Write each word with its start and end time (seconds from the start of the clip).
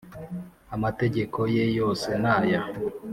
amategeko 0.75 1.39
ye 1.55 1.63
yose 1.79 2.09
naya 2.23 2.61